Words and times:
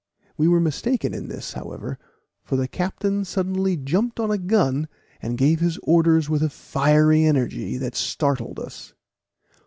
We 0.35 0.47
were 0.47 0.59
mistaken 0.59 1.13
in 1.13 1.27
this, 1.27 1.53
however, 1.53 1.99
for 2.43 2.55
the 2.55 2.67
captain 2.67 3.23
suddenly 3.23 3.77
jumped 3.77 4.19
on 4.19 4.31
a 4.31 4.39
gun, 4.39 4.87
and 5.21 5.37
gave 5.37 5.59
his 5.59 5.77
orders 5.83 6.27
with 6.27 6.41
a 6.41 6.49
fiery 6.49 7.23
energy 7.23 7.77
that 7.77 7.93
startled 7.93 8.59
us. 8.59 8.95